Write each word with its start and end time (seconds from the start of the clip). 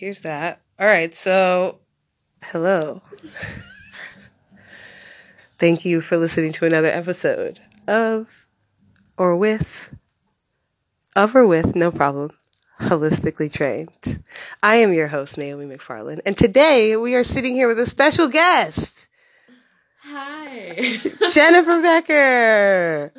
Here's 0.00 0.22
that. 0.22 0.62
All 0.78 0.86
right, 0.86 1.14
so 1.14 1.76
hello. 2.42 3.02
Thank 5.58 5.84
you 5.84 6.00
for 6.00 6.16
listening 6.16 6.54
to 6.54 6.64
another 6.64 6.88
episode 6.88 7.60
of 7.86 8.46
or 9.18 9.36
with 9.36 9.94
of 11.14 11.36
or 11.36 11.46
with, 11.46 11.76
no 11.76 11.90
problem. 11.90 12.30
Holistically 12.80 13.52
trained. 13.52 14.24
I 14.62 14.76
am 14.76 14.94
your 14.94 15.06
host, 15.06 15.36
Naomi 15.36 15.66
McFarland, 15.66 16.20
and 16.24 16.34
today 16.34 16.96
we 16.96 17.14
are 17.14 17.22
sitting 17.22 17.52
here 17.52 17.68
with 17.68 17.78
a 17.78 17.84
special 17.84 18.28
guest. 18.28 19.06
Hi. 19.98 20.98
Jennifer 21.30 21.82
Becker. 21.82 23.12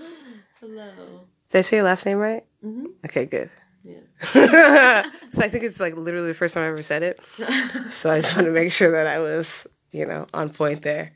Hello. 0.60 1.28
Did 1.52 1.60
I 1.60 1.62
say 1.62 1.76
your 1.76 1.86
last 1.86 2.08
name 2.08 2.18
right? 2.18 2.42
Mm-hmm. 2.66 2.88
Okay, 3.06 3.28
good. 3.28 3.52
Yeah. 3.84 4.00
so 4.22 5.42
I 5.42 5.48
think 5.48 5.64
it's 5.64 5.80
like 5.80 5.96
literally 5.96 6.28
the 6.28 6.34
first 6.34 6.54
time 6.54 6.64
I 6.64 6.68
ever 6.68 6.84
said 6.84 7.04
it. 7.04 7.20
So 7.90 8.12
I 8.12 8.20
just 8.22 8.36
want 8.36 8.46
to 8.46 8.52
make 8.52 8.72
sure 8.72 8.92
that 8.92 9.08
I 9.08 9.20
was, 9.20 9.68
you 9.92 10.06
know, 10.06 10.26
on 10.34 10.50
point 10.50 10.82
there. 10.82 11.12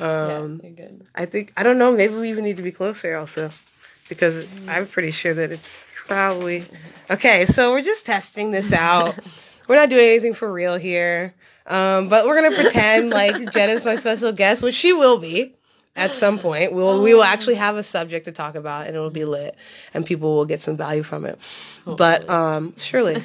Um, 0.00 0.60
yeah, 0.62 0.68
you're 0.68 0.72
good. 0.72 1.02
I 1.14 1.26
think 1.26 1.52
I 1.56 1.62
don't 1.62 1.78
know. 1.78 1.92
Maybe 1.92 2.14
we 2.14 2.30
even 2.30 2.44
need 2.44 2.58
to 2.58 2.62
be 2.62 2.70
closer 2.70 3.16
also, 3.16 3.50
because 4.08 4.46
I'm 4.68 4.86
pretty 4.86 5.10
sure 5.10 5.34
that 5.34 5.50
it's 5.50 5.86
probably 6.06 6.64
okay. 7.10 7.46
So 7.46 7.72
we're 7.72 7.82
just 7.82 8.06
testing 8.06 8.52
this 8.52 8.72
out. 8.72 9.18
we're 9.68 9.76
not 9.76 9.90
doing 9.90 10.06
anything 10.06 10.34
for 10.34 10.52
real 10.52 10.76
here, 10.76 11.34
um, 11.66 12.08
but 12.08 12.26
we're 12.26 12.40
gonna 12.40 12.54
pretend 12.54 13.10
like 13.10 13.52
Jen 13.52 13.70
is 13.70 13.84
my 13.84 13.96
special 13.96 14.32
guest, 14.32 14.62
which 14.62 14.74
she 14.74 14.92
will 14.92 15.18
be 15.18 15.54
at 15.98 16.14
some 16.14 16.38
point. 16.38 16.72
We'll 16.72 17.02
we 17.02 17.14
will 17.14 17.22
actually 17.22 17.56
have 17.56 17.76
a 17.76 17.82
subject 17.82 18.24
to 18.26 18.32
talk 18.32 18.54
about, 18.54 18.86
and 18.86 18.96
it'll 18.96 19.10
be 19.10 19.24
lit, 19.24 19.56
and 19.92 20.06
people 20.06 20.34
will 20.34 20.46
get 20.46 20.60
some 20.60 20.76
value 20.76 21.02
from 21.02 21.24
it. 21.24 21.38
But 21.84 22.28
um, 22.30 22.74
surely, 22.78 23.16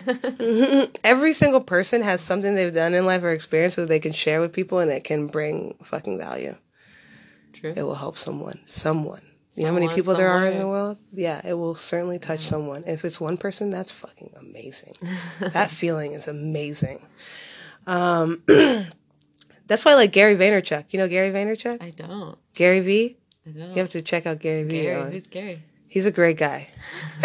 every 1.04 1.34
single 1.34 1.62
person 1.62 2.02
has 2.02 2.22
something 2.22 2.55
they've 2.55 2.73
done 2.73 2.94
in 2.94 3.05
life 3.05 3.23
or 3.23 3.31
experience 3.31 3.76
that 3.76 3.88
they 3.88 4.00
can 4.00 4.12
share 4.12 4.41
with 4.41 4.54
people, 4.54 4.80
and 4.80 4.91
it 4.91 5.04
can 5.04 5.28
bring 5.28 5.75
fucking 5.83 6.17
value 6.17 6.56
True. 7.53 7.73
it 7.75 7.83
will 7.83 7.95
help 7.95 8.17
someone. 8.17 8.59
Someone. 8.66 9.22
You 9.55 9.64
know 9.64 9.70
how 9.70 9.76
many 9.76 9.86
Someone, 9.86 9.95
people 9.95 10.16
there 10.16 10.30
are 10.30 10.45
in 10.48 10.59
the 10.59 10.67
world? 10.67 10.98
Yeah, 11.11 11.39
it 11.45 11.53
will 11.53 11.76
certainly 11.76 12.17
touch 12.17 12.42
someone. 12.42 12.83
And 12.83 12.94
if 12.94 13.05
it's 13.05 13.22
one 13.22 13.38
person, 13.38 13.70
that's 13.70 13.92
fucking 13.92 14.31
amazing. 14.39 14.95
that 15.39 15.70
feeling 15.72 16.14
is 16.14 16.28
amazing. 16.28 17.05
Um, 17.86 18.42
that's 19.67 19.86
why 19.86 19.92
I 19.92 19.95
like 19.95 20.11
Gary 20.11 20.36
Vaynerchuk. 20.36 20.92
You 20.94 21.00
know 21.00 21.08
Gary 21.08 21.30
Vaynerchuk? 21.31 21.81
I 21.81 21.89
don't. 21.92 22.38
Gary 22.56 22.80
V? 22.81 23.17
I 23.45 23.50
don't. 23.52 23.70
You 23.70 23.75
have 23.78 23.92
to 23.92 24.02
check 24.02 24.25
out 24.25 24.39
Gary 24.39 24.64
V. 24.64 24.70
Gary. 24.81 25.02
on- 25.02 25.11
Who's 25.11 25.28
Gary? 25.28 25.61
He's 25.89 26.05
a 26.08 26.11
great 26.11 26.38
guy. 26.38 26.67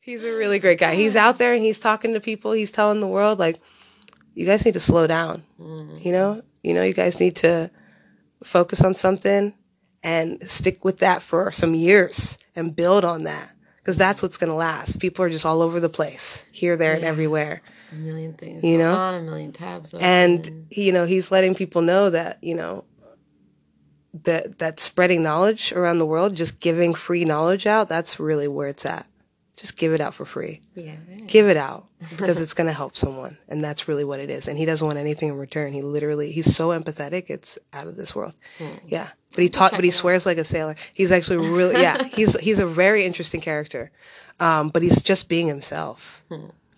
he's 0.00 0.24
a 0.24 0.32
really 0.36 0.58
great 0.58 0.78
guy. 0.78 0.94
He's 0.94 1.16
out 1.16 1.38
there 1.38 1.54
and 1.54 1.62
he's 1.62 1.80
talking 1.80 2.14
to 2.14 2.20
people. 2.20 2.52
He's 2.52 2.70
telling 2.70 3.00
the 3.00 3.08
world 3.08 3.38
like, 3.38 3.58
you 4.34 4.46
guys 4.46 4.64
need 4.64 4.74
to 4.74 4.80
slow 4.80 5.06
down. 5.06 5.42
Mm. 5.60 6.04
You 6.04 6.12
know, 6.12 6.42
you 6.62 6.74
know, 6.74 6.82
you 6.82 6.92
guys 6.94 7.18
need 7.20 7.36
to 7.36 7.70
focus 8.44 8.84
on 8.84 8.94
something 8.94 9.52
and 10.04 10.48
stick 10.48 10.84
with 10.84 10.98
that 10.98 11.22
for 11.22 11.50
some 11.50 11.74
years 11.74 12.38
and 12.54 12.74
build 12.76 13.04
on 13.04 13.24
that 13.24 13.50
because 13.78 13.96
that's 13.96 14.22
what's 14.22 14.36
gonna 14.36 14.54
last. 14.54 15.00
People 15.00 15.24
are 15.24 15.30
just 15.30 15.44
all 15.46 15.60
over 15.62 15.80
the 15.80 15.88
place, 15.88 16.44
here, 16.52 16.76
there, 16.76 16.94
and 16.94 17.04
everywhere. 17.04 17.62
A 17.90 17.94
million 17.94 18.34
things. 18.34 18.62
You 18.64 18.78
know? 18.78 18.94
On 18.94 19.14
a 19.14 19.20
million 19.20 19.52
tabs. 19.52 19.94
Open. 19.94 20.06
and 20.06 20.66
you 20.70 20.92
know 20.92 21.06
he's 21.06 21.30
letting 21.30 21.54
people 21.54 21.82
know 21.82 22.10
that 22.10 22.38
you 22.42 22.54
know 22.54 22.84
that 24.24 24.58
that 24.58 24.80
spreading 24.80 25.22
knowledge 25.22 25.72
around 25.72 25.98
the 25.98 26.06
world 26.06 26.34
just 26.34 26.60
giving 26.60 26.94
free 26.94 27.24
knowledge 27.24 27.66
out 27.66 27.88
that's 27.88 28.18
really 28.18 28.48
where 28.48 28.68
it's 28.68 28.86
at 28.86 29.06
just 29.56 29.76
give 29.76 29.92
it 29.92 30.00
out 30.00 30.14
for 30.14 30.24
free 30.24 30.60
yeah. 30.74 30.94
give 31.26 31.48
it 31.48 31.56
out 31.56 31.86
because 32.16 32.40
it's 32.40 32.54
going 32.54 32.66
to 32.66 32.72
help 32.72 32.96
someone 32.96 33.36
and 33.48 33.62
that's 33.62 33.88
really 33.88 34.04
what 34.04 34.20
it 34.20 34.30
is 34.30 34.48
and 34.48 34.56
he 34.56 34.64
doesn't 34.64 34.86
want 34.86 34.98
anything 34.98 35.28
in 35.28 35.36
return 35.36 35.72
he 35.72 35.82
literally 35.82 36.32
he's 36.32 36.54
so 36.54 36.68
empathetic 36.68 37.28
it's 37.28 37.58
out 37.72 37.86
of 37.86 37.96
this 37.96 38.14
world 38.14 38.32
yeah 38.86 39.08
but 39.34 39.42
he 39.42 39.48
taught 39.48 39.72
but 39.72 39.84
he 39.84 39.90
swears 39.90 40.24
like 40.24 40.38
a 40.38 40.44
sailor 40.44 40.74
he's 40.94 41.12
actually 41.12 41.48
really 41.48 41.74
yeah 41.80 42.02
he's 42.12 42.38
he's 42.38 42.60
a 42.60 42.66
very 42.66 43.04
interesting 43.04 43.40
character 43.40 43.90
um, 44.40 44.68
but 44.68 44.82
he's 44.82 45.02
just 45.02 45.28
being 45.28 45.48
himself 45.48 46.22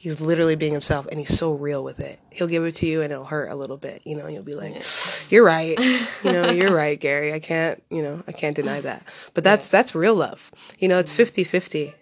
he's 0.01 0.19
literally 0.19 0.57
being 0.57 0.73
himself 0.73 1.07
and 1.09 1.19
he's 1.19 1.37
so 1.37 1.53
real 1.53 1.85
with 1.85 2.01
it. 2.01 2.19
He'll 2.33 2.47
give 2.47 2.65
it 2.65 2.77
to 2.77 2.87
you 2.87 3.03
and 3.03 3.13
it'll 3.13 3.27
hurt 3.27 3.51
a 3.51 3.55
little 3.55 3.77
bit 3.77 4.01
you 4.07 4.17
know 4.17 4.29
you'll 4.29 4.43
be 4.43 4.55
like 4.55 4.83
you're 5.31 5.45
right. 5.45 5.79
You 6.25 6.33
know 6.33 6.51
you're 6.51 6.75
right 6.75 6.99
gary. 6.99 7.35
I 7.35 7.39
can't 7.39 7.83
you 7.91 8.03
know 8.03 8.23
i 8.27 8.33
can't 8.33 8.57
deny 8.57 8.81
that. 8.81 9.05
But 9.35 9.45
that's 9.45 9.69
that's 9.69 9.95
real 9.95 10.15
love. 10.15 10.51
You 10.79 10.89
know 10.89 10.99
it's 10.99 11.13
mm-hmm. 11.13 11.23
50 11.23 11.45
50 11.45 11.95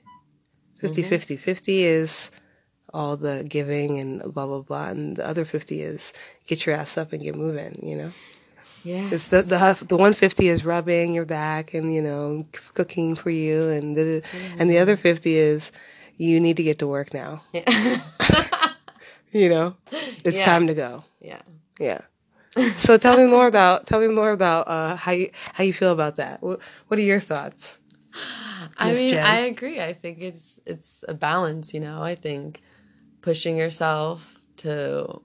50 0.80 1.02
50 1.02 1.34
mm-hmm. 1.34 1.42
50 1.42 1.82
is 1.82 2.30
all 2.94 3.16
the 3.16 3.44
giving 3.48 3.98
and 3.98 4.32
blah 4.32 4.46
blah 4.46 4.62
blah 4.62 4.88
and 4.90 5.16
the 5.16 5.26
other 5.26 5.44
50 5.44 5.82
is 5.82 6.12
get 6.46 6.64
your 6.64 6.76
ass 6.76 6.96
up 6.96 7.12
and 7.12 7.20
get 7.20 7.34
moving 7.34 7.80
you 7.82 7.96
know? 7.96 8.12
Yeah. 8.84 9.08
it's 9.10 9.28
the 9.28 9.42
the 9.42 9.84
the 9.86 9.96
150 9.96 10.46
is 10.48 10.64
rubbing 10.64 11.12
your 11.12 11.26
back 11.26 11.74
and 11.74 11.92
you 11.92 12.00
know 12.00 12.46
cooking 12.74 13.16
for 13.16 13.28
you 13.28 13.68
and 13.70 13.96
the, 13.96 14.22
mm-hmm. 14.22 14.60
and 14.60 14.70
the 14.70 14.78
other 14.78 14.96
50 14.96 15.36
is 15.36 15.72
you 16.18 16.40
need 16.40 16.58
to 16.58 16.64
get 16.64 16.78
to 16.80 16.88
work 16.88 17.14
now 17.14 17.42
you 19.32 19.48
know 19.48 19.76
it's 20.24 20.38
Yeah. 20.38 20.44
time 20.44 20.66
to 20.68 20.74
go 20.74 21.04
yeah. 21.20 21.42
yeah 21.80 22.00
so 22.76 22.96
tell 22.98 23.16
me 23.16 23.26
more 23.26 23.46
about 23.46 23.86
tell 23.86 24.00
me 24.00 24.08
more 24.08 24.32
about 24.32 24.68
uh, 24.68 24.96
how 24.96 25.12
you 25.12 25.30
how 25.54 25.64
you 25.64 25.72
feel 25.74 25.92
about 25.92 26.16
that 26.16 26.42
what, 26.42 26.60
what 26.88 26.98
are 26.98 27.02
your 27.04 27.20
thoughts 27.20 27.78
I 28.78 28.90
Yes, 28.90 28.98
mean, 28.98 29.10
Jen? 29.10 29.26
I 29.26 29.36
agree. 29.40 29.80
I 29.80 29.92
think 29.92 30.20
it's 30.20 30.58
it's 30.66 31.04
a 31.08 31.14
balance, 31.14 31.74
you 31.74 31.80
know. 31.80 32.02
I 32.02 32.14
think 32.14 32.60
pushing 33.22 33.56
yourself 33.56 34.36
to 34.58 35.22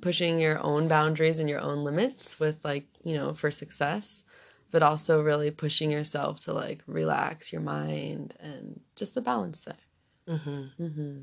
pushing 0.00 0.38
your 0.38 0.58
own 0.62 0.88
boundaries 0.88 1.38
and 1.38 1.48
your 1.48 1.60
own 1.60 1.84
limits 1.84 2.38
with 2.40 2.64
like, 2.64 2.86
you 3.04 3.14
know, 3.14 3.32
for 3.34 3.50
success, 3.50 4.24
but 4.72 4.82
also 4.82 5.22
really 5.22 5.52
pushing 5.52 5.92
yourself 5.92 6.40
to 6.40 6.52
like 6.52 6.82
relax 6.88 7.52
your 7.52 7.62
mind 7.62 8.34
and 8.40 8.80
just 8.96 9.14
the 9.14 9.20
balance 9.20 9.60
there. 9.64 9.76
Mm-hmm. 10.28 10.82
Mm-hmm. 10.82 11.18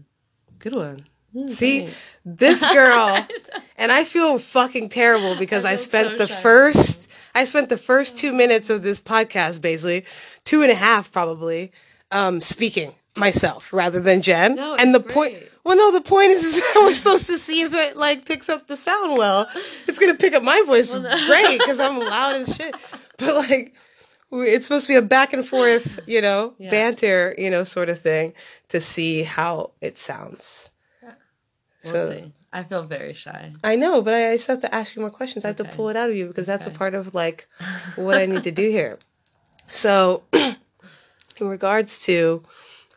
good 0.60 0.76
one 0.76 1.00
Mm, 1.36 1.52
see 1.52 1.82
thanks. 1.82 1.96
this 2.26 2.59
girl 2.74 3.24
and 3.78 3.92
i 3.92 4.04
feel 4.04 4.40
fucking 4.40 4.90
terrible 4.90 5.36
because 5.40 5.64
i, 5.64 5.72
feel 5.74 5.78
spent 5.78 6.09
so 6.09 6.18
the 6.18 6.28
shy. 6.28 6.42
first 6.42 7.08
i 7.36 7.46
spent 7.46 7.70
the 7.70 7.78
first 7.78 8.18
two 8.18 8.34
minutes 8.34 8.72
of 8.72 8.82
this 8.82 9.00
podcast 9.00 9.62
basically 9.62 10.06
two 10.44 10.64
and 10.64 10.72
a 10.72 10.76
half 10.76 11.12
probably 11.12 11.72
um 12.12 12.42
speaking 12.42 12.92
myself 13.16 13.72
rather 13.72 14.00
than 14.00 14.24
jen 14.24 14.56
No, 14.56 14.76
and 14.76 14.92
the 14.94 15.00
point 15.00 15.38
well 15.64 15.78
no 15.78 15.92
the 15.92 16.02
point 16.04 16.32
is, 16.32 16.44
is 16.46 16.56
that 16.56 16.74
we're 16.78 16.94
supposed 16.94 17.28
to 17.28 17.38
see 17.38 17.62
if 17.62 17.76
it 17.76 17.96
like 17.96 18.26
picks 18.26 18.50
up 18.50 18.66
the 18.66 18.76
sound 18.76 19.16
well 19.16 19.48
it's 19.88 20.00
gonna 20.00 20.16
pick 20.16 20.34
up 20.34 20.42
my 20.42 20.64
voice 20.66 20.92
great 20.92 21.59
because 21.59 21.80
i'm 21.80 22.00
loud 22.00 22.38
as 22.38 22.56
shit 22.56 22.74
but 23.25 23.35
like 23.50 23.74
it's 24.31 24.68
supposed 24.68 24.85
to 24.88 24.94
be 24.94 24.97
a 24.97 25.02
back 25.02 25.34
and 25.34 25.46
forth 25.46 26.00
you 26.07 26.22
know 26.22 26.53
Yeah. 26.57 26.69
banter 26.69 27.34
you 27.38 27.50
know 27.50 27.63
sort 27.63 27.90
of 27.90 28.00
thing 28.00 28.34
to 28.69 28.80
see 28.81 29.24
how 29.24 29.72
it 29.81 29.97
sounds 29.97 30.69
We'll 31.84 31.94
so- 31.94 32.12
see. 32.12 32.34
I 32.52 32.63
feel 32.63 32.84
very 32.84 33.13
shy. 33.13 33.53
I 33.63 33.75
know, 33.75 34.02
but 34.02 34.13
I 34.13 34.35
just 34.35 34.47
have 34.47 34.59
to 34.62 34.74
ask 34.75 34.96
you 34.96 35.02
more 35.02 35.12
questions. 35.12 35.46
I 35.46 35.50
have 35.50 35.58
to 35.58 35.66
pull 35.66 35.88
it 35.90 35.96
out 35.96 36.09
of 36.09 36.16
you 36.16 36.25
because 36.28 36.47
that's 36.47 36.66
a 36.66 36.72
part 36.72 36.94
of 36.96 37.13
like 37.13 37.47
what 37.96 38.18
I 38.18 38.25
need 38.25 38.44
to 38.44 38.52
do 38.52 38.69
here. 38.69 38.97
So, 39.68 40.24
in 40.34 41.47
regards 41.47 42.03
to 42.06 42.41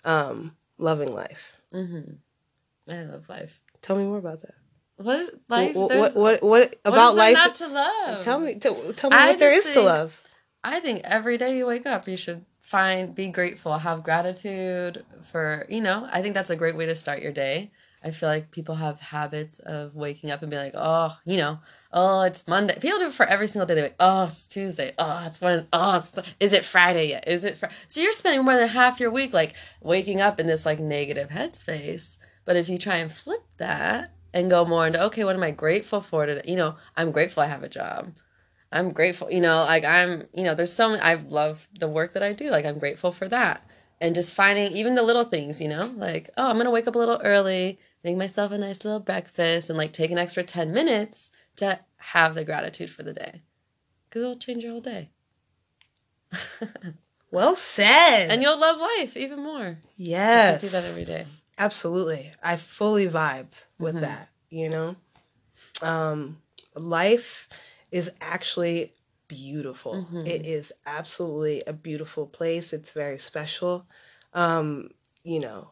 um, 0.06 0.56
loving 0.78 1.12
life, 1.14 1.60
I 1.72 3.02
love 3.02 3.28
life. 3.28 3.60
tell 3.82 3.96
me 3.96 4.04
more 4.04 4.18
about 4.18 4.40
that. 4.40 4.54
What 5.02 5.34
life? 5.48 5.74
what, 5.74 6.14
what, 6.14 6.42
what, 6.42 6.76
about 6.84 7.14
life? 7.14 7.34
not 7.34 7.54
to 7.56 7.68
love? 7.68 8.22
tell 8.22 8.40
me, 8.40 8.54
t- 8.54 8.92
tell 8.96 9.10
me 9.10 9.16
I 9.16 9.30
what 9.30 9.38
there 9.38 9.52
is 9.52 9.64
just 9.64 9.74
to 9.74 9.82
love. 9.82 10.20
I 10.64 10.80
think 10.80 11.02
every 11.04 11.38
day 11.38 11.56
you 11.56 11.66
wake 11.66 11.86
up, 11.86 12.06
you 12.06 12.16
should 12.16 12.44
find, 12.60 13.14
be 13.14 13.28
grateful, 13.28 13.76
have 13.76 14.02
gratitude 14.02 15.04
for, 15.22 15.66
you 15.68 15.80
know, 15.80 16.08
I 16.10 16.22
think 16.22 16.34
that's 16.34 16.50
a 16.50 16.56
great 16.56 16.76
way 16.76 16.86
to 16.86 16.94
start 16.94 17.20
your 17.20 17.32
day. 17.32 17.70
I 18.04 18.10
feel 18.10 18.28
like 18.28 18.50
people 18.50 18.74
have 18.74 19.00
habits 19.00 19.58
of 19.60 19.94
waking 19.94 20.30
up 20.30 20.42
and 20.42 20.50
be 20.50 20.56
like, 20.56 20.72
oh, 20.74 21.16
you 21.24 21.36
know, 21.36 21.58
oh, 21.92 22.22
it's 22.22 22.48
Monday. 22.48 22.74
People 22.80 22.98
do 22.98 23.06
it 23.06 23.12
for 23.12 23.26
every 23.26 23.46
single 23.46 23.66
day. 23.66 23.74
They're 23.74 23.84
like, 23.84 23.96
oh, 24.00 24.24
it's 24.24 24.46
Tuesday. 24.46 24.92
Oh, 24.98 25.22
it's 25.26 25.40
one. 25.40 25.68
Oh, 25.72 25.96
it's 25.96 26.32
is 26.40 26.52
it 26.52 26.64
Friday 26.64 27.10
yet? 27.10 27.28
Is 27.28 27.44
it? 27.44 27.58
Fr-? 27.58 27.66
So 27.86 28.00
you're 28.00 28.12
spending 28.12 28.44
more 28.44 28.56
than 28.56 28.68
half 28.68 28.98
your 28.98 29.10
week 29.10 29.32
like 29.32 29.54
waking 29.80 30.20
up 30.20 30.40
in 30.40 30.46
this 30.46 30.66
like 30.66 30.80
negative 30.80 31.28
headspace. 31.28 32.16
But 32.44 32.56
if 32.56 32.68
you 32.68 32.76
try 32.76 32.96
and 32.96 33.12
flip 33.12 33.44
that 33.58 34.12
and 34.34 34.50
go 34.50 34.64
more 34.64 34.86
into, 34.86 35.02
okay, 35.04 35.24
what 35.24 35.36
am 35.36 35.42
I 35.42 35.50
grateful 35.50 36.00
for 36.00 36.26
today? 36.26 36.42
You 36.50 36.56
know, 36.56 36.76
I'm 36.96 37.12
grateful 37.12 37.42
I 37.42 37.46
have 37.46 37.62
a 37.62 37.68
job. 37.68 38.12
I'm 38.70 38.92
grateful, 38.92 39.30
you 39.30 39.40
know, 39.40 39.64
like 39.64 39.84
I'm, 39.84 40.26
you 40.32 40.44
know, 40.44 40.54
there's 40.54 40.72
so 40.72 40.88
many, 40.88 41.00
I 41.00 41.14
love 41.14 41.68
the 41.78 41.88
work 41.88 42.14
that 42.14 42.22
I 42.22 42.32
do. 42.32 42.50
Like 42.50 42.64
I'm 42.64 42.78
grateful 42.78 43.12
for 43.12 43.28
that. 43.28 43.68
And 44.00 44.14
just 44.14 44.34
finding 44.34 44.72
even 44.72 44.94
the 44.94 45.02
little 45.02 45.24
things, 45.24 45.60
you 45.60 45.68
know, 45.68 45.92
like, 45.96 46.30
oh, 46.36 46.48
I'm 46.48 46.54
going 46.56 46.64
to 46.64 46.70
wake 46.70 46.88
up 46.88 46.94
a 46.94 46.98
little 46.98 47.20
early, 47.22 47.78
make 48.02 48.16
myself 48.16 48.50
a 48.50 48.58
nice 48.58 48.84
little 48.84 48.98
breakfast, 48.98 49.68
and 49.68 49.78
like 49.78 49.92
take 49.92 50.10
an 50.10 50.18
extra 50.18 50.42
10 50.42 50.72
minutes 50.72 51.30
to 51.56 51.78
have 51.98 52.34
the 52.34 52.44
gratitude 52.44 52.90
for 52.90 53.02
the 53.02 53.12
day. 53.12 53.42
Because 54.08 54.22
it'll 54.22 54.36
change 54.36 54.64
your 54.64 54.72
whole 54.72 54.80
day. 54.80 55.10
Well 57.32 57.56
said. 57.56 58.30
And 58.30 58.42
you'll 58.42 58.60
love 58.60 58.78
life 58.78 59.16
even 59.16 59.42
more. 59.42 59.78
yes. 59.96 60.62
You 60.62 60.68
do 60.68 60.72
that 60.72 60.84
every 60.84 61.04
day. 61.06 61.24
Absolutely. 61.58 62.32
I 62.42 62.56
fully 62.56 63.08
vibe 63.08 63.52
with 63.78 63.96
Mhm. 63.96 64.00
that, 64.00 64.28
you 64.50 64.68
know? 64.68 64.96
Um, 65.82 66.40
life 66.74 67.48
is 67.90 68.10
actually 68.20 68.94
beautiful. 69.28 70.06
Mhm. 70.10 70.26
It 70.26 70.46
is 70.46 70.72
absolutely 70.86 71.62
a 71.66 71.72
beautiful 71.72 72.26
place. 72.26 72.72
It's 72.72 72.92
very 72.92 73.18
special. 73.18 73.86
Um, 74.34 74.90
you 75.24 75.40
know, 75.40 75.70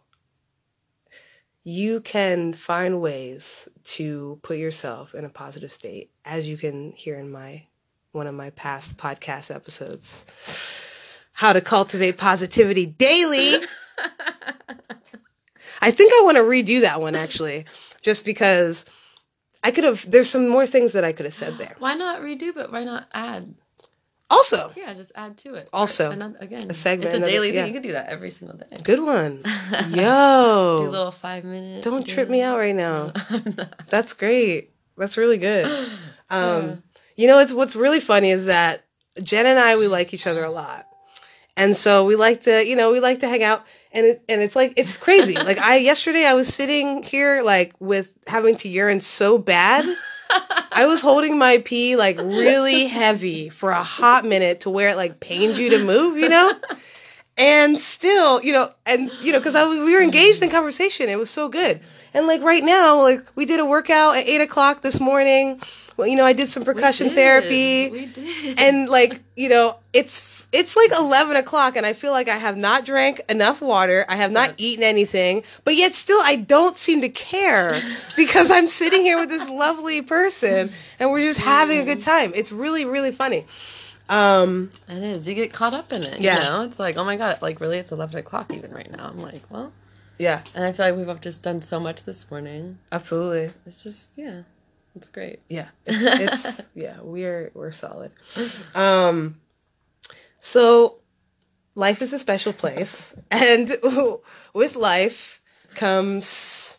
you 1.63 2.01
can 2.01 2.55
find 2.55 3.01
ways 3.01 3.69
to 3.85 4.39
put 4.43 4.57
yourself 4.59 5.15
in 5.15 5.25
a 5.25 5.29
positive 5.31 5.73
state, 5.73 6.11
as 6.25 6.49
you 6.49 6.57
can 6.57 6.93
hear 6.93 7.17
in 7.19 7.31
my 7.31 7.67
one 8.13 8.27
of 8.27 8.35
my 8.35 8.51
past 8.51 8.97
podcast 8.97 9.55
episodes. 9.55 10.27
How 11.33 11.53
to 11.53 11.61
cultivate 11.61 12.19
positivity 12.19 12.87
daily. 12.87 13.67
I 15.81 15.91
think 15.91 16.13
I 16.13 16.23
want 16.25 16.37
to 16.37 16.43
redo 16.43 16.83
that 16.83 17.01
one 17.01 17.15
actually, 17.15 17.65
just 18.03 18.25
because 18.25 18.85
I 19.65 19.71
could 19.71 19.85
have. 19.85 20.09
There's 20.11 20.29
some 20.31 20.49
more 20.49 20.67
things 20.67 20.93
that 20.93 21.05
I 21.05 21.13
could 21.13 21.25
have 21.27 21.35
said 21.35 21.59
there. 21.59 21.75
why 21.79 21.95
not 21.95 22.21
redo, 22.21 22.55
but 22.55 22.71
why 22.73 22.85
not 22.85 23.07
add? 23.13 23.55
Also, 24.33 24.71
Yeah, 24.77 24.95
just 24.95 25.11
add 25.17 25.37
to 25.39 25.55
it. 25.57 25.69
Also, 25.73 26.13
another, 26.13 26.37
again, 26.41 26.71
a 26.71 26.75
segment, 26.75 27.07
It's 27.07 27.15
a 27.15 27.17
another- 27.17 27.33
daily 27.33 27.49
yeah. 27.53 27.65
thing. 27.65 27.75
You 27.75 27.81
can 27.81 27.89
do 27.89 27.93
that 27.95 28.11
every 28.11 28.31
single 28.31 28.57
day. 28.57 28.67
good 28.85 29.01
one. 29.03 29.43
Yo. 29.91 30.79
do 30.83 30.89
a 30.89 30.89
little 30.89 31.11
five 31.11 31.45
minute. 31.45 31.83
don't 31.83 32.07
trip 32.07 32.29
me 32.29 32.41
out 32.41 32.57
right 32.59 32.75
now. 32.75 33.13
That's 33.89 34.13
great. 34.13 34.71
That's 34.97 35.17
really 35.17 35.39
good. 35.39 35.67
Um, 36.33 36.63
Yeah. 36.69 36.77
You 37.17 37.27
know, 37.27 37.39
it's 37.41 37.53
what's 37.53 37.75
really 37.75 37.99
funny 37.99 38.31
is 38.31 38.47
that 38.47 38.85
Jen 39.21 39.47
and 39.47 39.59
I 39.59 39.77
we 39.77 39.89
like 39.89 40.15
each 40.15 40.29
other 40.29 40.45
a 40.45 40.51
lot, 40.51 40.85
and 41.57 41.77
so 41.77 42.05
we 42.07 42.15
like 42.15 42.43
to, 42.43 42.65
you 42.65 42.77
know, 42.77 42.93
we 42.93 43.01
like 43.01 43.19
to 43.21 43.29
hang 43.29 43.43
out, 43.43 43.67
and 43.93 44.07
it, 44.07 44.23
and 44.29 44.41
it's 44.41 44.57
like 44.57 44.75
it's 44.77 44.97
crazy. 44.97 45.35
like 45.35 45.59
I 45.59 45.77
yesterday, 45.77 46.25
I 46.27 46.35
was 46.35 46.53
sitting 46.53 47.03
here 47.03 47.43
like 47.43 47.75
with 47.81 48.13
having 48.27 48.57
to 48.57 48.69
urine 48.69 49.01
so 49.01 49.39
bad. 49.39 49.85
I 50.73 50.87
was 50.87 51.01
holding 51.03 51.39
my 51.39 51.59
pee 51.65 51.97
like 51.97 52.17
really 52.19 52.87
heavy 52.87 53.49
for 53.49 53.71
a 53.71 53.83
hot 53.83 54.25
minute 54.25 54.61
to 54.61 54.71
where 54.71 54.91
it 54.91 54.97
like 54.97 55.19
pained 55.19 55.59
you 55.59 55.71
to 55.71 55.85
move, 55.85 56.17
you 56.19 56.29
know? 56.29 56.53
And 57.37 57.79
still, 57.79 58.43
you 58.43 58.53
know, 58.53 58.71
and 58.85 59.11
you 59.23 59.33
know, 59.33 59.39
because 59.39 59.55
I 59.55 59.67
was, 59.67 59.79
we 59.79 59.95
were 59.95 60.03
engaged 60.03 60.43
in 60.43 60.51
conversation. 60.51 61.09
It 61.09 61.19
was 61.19 61.31
so 61.31 61.49
good. 61.49 61.81
And 62.13 62.27
like 62.27 62.43
right 62.43 62.63
now, 62.63 63.03
like 63.03 63.21
we 63.35 63.47
did 63.47 63.61
a 63.61 63.65
workout 63.65 64.17
at 64.17 64.29
eight 64.29 64.41
o'clock 64.43 64.83
this 64.83 65.01
morning. 65.01 65.61
Well, 65.97 66.07
you 66.07 66.17
know, 66.17 66.25
I 66.25 66.33
did 66.33 66.49
some 66.49 66.65
percussion 66.65 67.09
did. 67.09 67.17
therapy, 67.17 67.91
We 67.91 68.07
did. 68.07 68.61
and 68.61 68.89
like 68.89 69.21
you 69.37 69.49
know, 69.49 69.77
it's 69.93 70.40
it's 70.53 70.77
like 70.77 70.91
eleven 70.99 71.37
o'clock, 71.37 71.77
and 71.77 71.87
I 71.87 71.93
feel 71.93 72.13
like 72.13 72.29
I 72.29 72.37
have 72.37 72.57
not 72.57 72.85
drank 72.85 73.21
enough 73.29 73.61
water. 73.63 74.05
I 74.09 74.17
have 74.17 74.33
not 74.33 74.55
eaten 74.57 74.83
anything, 74.85 75.43
but 75.65 75.75
yet 75.75 75.93
still, 75.93 76.21
I 76.23 76.37
don't 76.37 76.77
seem 76.77 77.03
to 77.03 77.09
care 77.09 77.81
because 78.17 78.51
I'm 78.51 78.67
sitting 78.69 79.03
here 79.03 79.19
with 79.19 79.29
this 79.29 79.49
lovely 79.49 80.03
person, 80.03 80.71
and 80.99 81.11
we're 81.11 81.27
just 81.27 81.41
having 81.41 81.79
a 81.79 81.85
good 81.85 82.03
time. 82.03 82.33
It's 82.35 82.51
really 82.53 82.85
really 82.85 83.13
funny. 83.13 83.47
Um, 84.09 84.71
It 84.89 85.03
is. 85.05 85.29
You 85.29 85.35
get 85.35 85.53
caught 85.53 85.73
up 85.73 85.93
in 85.93 86.03
it. 86.03 86.21
Yeah. 86.21 86.35
You 86.37 86.41
know, 86.43 86.63
it's 86.65 86.81
like, 86.81 86.97
oh 86.97 87.05
my 87.05 87.17
god, 87.17 87.41
like 87.43 87.61
really, 87.61 87.79
it's 87.79 87.93
eleven 87.93 88.19
o'clock 88.19 88.53
even 88.53 88.73
right 88.73 88.91
now. 88.91 89.07
I'm 89.07 89.21
like, 89.21 89.43
well, 89.51 89.73
yeah, 90.19 90.43
and 90.55 90.65
I 90.65 90.73
feel 90.73 90.87
like 90.87 90.97
we've 91.07 91.21
just 91.21 91.43
done 91.43 91.61
so 91.61 91.79
much 91.79 92.03
this 92.03 92.29
morning. 92.31 92.79
absolutely. 92.91 93.53
It's 93.67 93.85
just, 93.85 94.11
yeah, 94.17 94.43
it's 94.97 95.09
great. 95.09 95.39
Yeah, 95.49 95.69
it's, 95.87 96.45
it's 96.45 96.61
yeah, 96.75 96.97
we're 97.03 97.53
we're 97.55 97.71
solid. 97.71 98.11
Um, 98.75 99.37
so 100.41 101.01
life 101.75 102.03
is 102.03 102.13
a 102.13 102.19
special 102.19 102.53
place, 102.53 103.15
and 103.31 103.71
with 104.55 104.77
life 104.77 105.41
comes, 105.75 106.79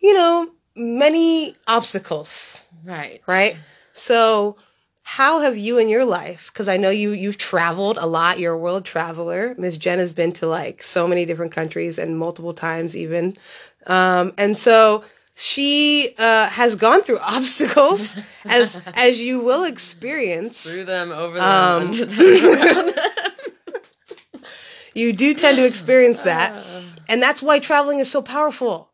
you 0.00 0.14
know, 0.14 0.50
many 0.76 1.54
obstacles, 1.66 2.62
Right. 2.84 3.20
right? 3.28 3.56
So, 3.92 4.56
how 5.04 5.40
have 5.40 5.56
you 5.56 5.78
in 5.78 5.88
your 5.88 6.04
life? 6.04 6.50
Because 6.52 6.68
I 6.68 6.76
know 6.76 6.90
you 6.90 7.10
you've 7.10 7.38
traveled 7.38 7.98
a 7.98 8.06
lot. 8.06 8.38
You're 8.38 8.54
a 8.54 8.58
world 8.58 8.84
traveler. 8.84 9.54
Miss 9.58 9.76
Jen 9.76 9.98
has 9.98 10.14
been 10.14 10.32
to 10.32 10.46
like 10.46 10.82
so 10.82 11.06
many 11.06 11.24
different 11.24 11.52
countries 11.52 11.98
and 11.98 12.18
multiple 12.18 12.54
times 12.54 12.96
even, 12.96 13.34
um, 13.86 14.32
and 14.38 14.56
so 14.56 15.04
she 15.34 16.14
uh, 16.18 16.48
has 16.48 16.74
gone 16.76 17.02
through 17.02 17.18
obstacles 17.22 18.16
as 18.44 18.80
as 18.94 19.20
you 19.20 19.40
will 19.44 19.64
experience. 19.64 20.62
Through 20.62 20.84
them, 20.84 21.10
over 21.12 21.38
them, 21.38 21.48
Um, 21.48 21.82
under 21.88 22.04
them, 22.04 22.86
them. 22.86 22.94
You 24.94 25.12
do 25.14 25.32
tend 25.34 25.56
to 25.56 25.64
experience 25.66 26.20
that, 26.22 26.52
Uh, 26.52 26.80
and 27.08 27.22
that's 27.22 27.42
why 27.42 27.58
traveling 27.58 27.98
is 27.98 28.10
so 28.10 28.20
powerful. 28.20 28.90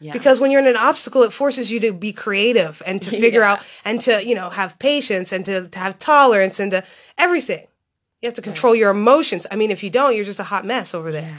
yeah. 0.00 0.12
because 0.12 0.40
when 0.40 0.50
you're 0.50 0.60
in 0.60 0.66
an 0.68 0.76
obstacle 0.76 1.22
it 1.24 1.32
forces 1.32 1.72
you 1.72 1.80
to 1.80 1.92
be 1.92 2.12
creative 2.12 2.82
and 2.86 3.00
to 3.02 3.10
figure 3.24 3.40
Yeah. 3.40 3.52
out 3.52 3.60
and 3.84 4.00
to 4.02 4.22
you 4.24 4.34
know 4.34 4.48
have 4.50 4.78
patience 4.78 5.32
and 5.32 5.44
to, 5.46 5.66
to 5.68 5.78
have 5.78 5.98
tolerance 5.98 6.60
and 6.60 6.70
to 6.72 6.84
everything 7.16 7.66
you 8.20 8.26
have 8.28 8.34
to 8.34 8.42
control 8.42 8.74
your 8.76 8.90
emotions 8.90 9.44
i 9.50 9.56
mean 9.56 9.70
if 9.72 9.82
you 9.82 9.90
don't 9.90 10.14
you're 10.14 10.24
just 10.32 10.38
a 10.38 10.44
hot 10.54 10.64
mess 10.64 10.94
over 10.94 11.10
there 11.10 11.34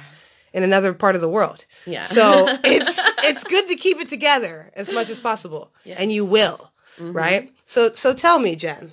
in 0.53 0.63
another 0.63 0.93
part 0.93 1.15
of 1.15 1.21
the 1.21 1.29
world 1.29 1.65
yeah. 1.85 2.03
so 2.03 2.47
it's 2.63 3.11
it's 3.23 3.43
good 3.43 3.67
to 3.67 3.75
keep 3.75 3.99
it 3.99 4.09
together 4.09 4.71
as 4.75 4.91
much 4.91 5.09
as 5.09 5.19
possible 5.19 5.71
and 5.85 6.11
you 6.11 6.25
will 6.25 6.71
Mhm. 6.97 7.15
right 7.15 7.51
so 7.65 7.93
so 7.95 8.13
tell 8.13 8.39
me 8.39 8.55
jen 8.55 8.91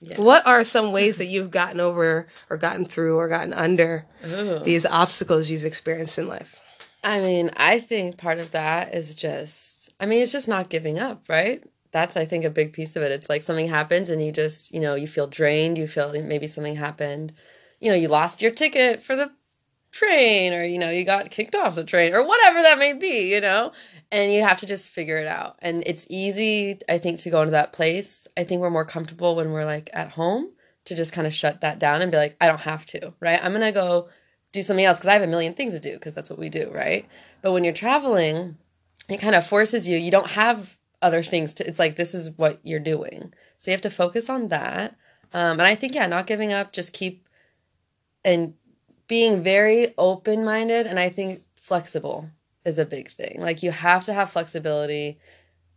Yeah. 0.00 0.20
what 0.20 0.46
are 0.46 0.64
some 0.64 0.92
ways 0.92 1.18
that 1.18 1.26
you've 1.26 1.50
gotten 1.50 1.80
over 1.80 2.26
or 2.50 2.56
gotten 2.56 2.84
through 2.84 3.16
or 3.18 3.28
gotten 3.28 3.52
under 3.52 4.06
Ooh. 4.26 4.60
these 4.64 4.86
obstacles 4.86 5.50
you've 5.50 5.64
experienced 5.64 6.18
in 6.18 6.26
life 6.26 6.60
I 7.04 7.20
mean, 7.20 7.50
I 7.56 7.80
think 7.80 8.16
part 8.16 8.38
of 8.38 8.52
that 8.52 8.94
is 8.94 9.16
just, 9.16 9.92
I 9.98 10.06
mean, 10.06 10.22
it's 10.22 10.30
just 10.30 10.46
not 10.46 10.68
giving 10.70 11.00
up, 11.00 11.24
right? 11.28 11.64
That's, 11.90 12.16
I 12.16 12.24
think, 12.26 12.44
a 12.44 12.50
big 12.50 12.72
piece 12.72 12.94
of 12.94 13.02
it. 13.02 13.10
It's 13.10 13.28
like 13.28 13.42
something 13.42 13.66
happens 13.68 14.08
and 14.08 14.24
you 14.24 14.30
just, 14.30 14.72
you 14.72 14.78
know, 14.78 14.94
you 14.94 15.08
feel 15.08 15.26
drained. 15.26 15.78
You 15.78 15.88
feel 15.88 16.12
maybe 16.22 16.46
something 16.46 16.76
happened. 16.76 17.32
You 17.80 17.90
know, 17.90 17.96
you 17.96 18.06
lost 18.06 18.40
your 18.40 18.52
ticket 18.52 19.02
for 19.02 19.16
the 19.16 19.32
train 19.92 20.52
or, 20.54 20.64
you 20.64 20.78
know, 20.78 20.90
you 20.90 21.04
got 21.04 21.30
kicked 21.30 21.54
off 21.54 21.74
the 21.74 21.84
train 21.84 22.14
or 22.14 22.26
whatever 22.26 22.62
that 22.62 22.78
may 22.78 22.94
be, 22.94 23.32
you 23.32 23.40
know? 23.40 23.72
And 24.10 24.32
you 24.32 24.42
have 24.42 24.58
to 24.58 24.66
just 24.66 24.90
figure 24.90 25.18
it 25.18 25.26
out. 25.26 25.56
And 25.60 25.82
it's 25.86 26.06
easy, 26.10 26.78
I 26.88 26.98
think, 26.98 27.20
to 27.20 27.30
go 27.30 27.40
into 27.40 27.52
that 27.52 27.72
place. 27.72 28.26
I 28.36 28.44
think 28.44 28.60
we're 28.60 28.70
more 28.70 28.84
comfortable 28.84 29.36
when 29.36 29.52
we're 29.52 29.64
like 29.64 29.88
at 29.92 30.10
home 30.10 30.50
to 30.86 30.94
just 30.94 31.12
kind 31.12 31.26
of 31.26 31.32
shut 31.32 31.60
that 31.60 31.78
down 31.78 32.02
and 32.02 32.10
be 32.10 32.18
like, 32.18 32.36
I 32.40 32.48
don't 32.48 32.60
have 32.60 32.84
to, 32.86 33.14
right? 33.20 33.38
I'm 33.42 33.54
to 33.54 33.72
go 33.72 34.08
do 34.52 34.62
something 34.62 34.84
else 34.84 34.98
because 34.98 35.08
I 35.08 35.14
have 35.14 35.22
a 35.22 35.26
million 35.26 35.54
things 35.54 35.74
to 35.74 35.80
do 35.80 35.94
because 35.94 36.14
that's 36.14 36.30
what 36.30 36.38
we 36.38 36.48
do, 36.48 36.70
right? 36.72 37.06
But 37.40 37.52
when 37.52 37.64
you're 37.64 37.72
traveling, 37.72 38.56
it 39.08 39.18
kind 39.18 39.34
of 39.34 39.46
forces 39.46 39.88
you. 39.88 39.96
You 39.96 40.10
don't 40.10 40.28
have 40.28 40.76
other 41.00 41.22
things 41.22 41.54
to. 41.54 41.66
It's 41.66 41.78
like 41.78 41.96
this 41.96 42.14
is 42.14 42.30
what 42.36 42.60
you're 42.62 42.80
doing, 42.80 43.32
so 43.58 43.70
you 43.70 43.74
have 43.74 43.80
to 43.82 43.90
focus 43.90 44.28
on 44.28 44.48
that. 44.48 44.96
Um, 45.32 45.52
and 45.52 45.62
I 45.62 45.74
think 45.74 45.94
yeah, 45.94 46.06
not 46.06 46.26
giving 46.26 46.52
up, 46.52 46.72
just 46.72 46.92
keep 46.92 47.26
and 48.24 48.54
being 49.08 49.42
very 49.42 49.94
open 49.98 50.44
minded, 50.44 50.86
and 50.86 50.98
I 50.98 51.08
think 51.08 51.42
flexible 51.56 52.28
is 52.64 52.78
a 52.78 52.86
big 52.86 53.10
thing. 53.10 53.36
Like 53.38 53.62
you 53.62 53.70
have 53.70 54.04
to 54.04 54.12
have 54.12 54.30
flexibility, 54.30 55.18